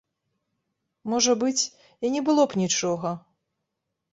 Можа 1.13 1.35
быць, 1.43 1.63
і 2.07 2.11
не 2.15 2.21
было 2.31 2.43
б 2.55 2.63
нічога. 2.63 3.09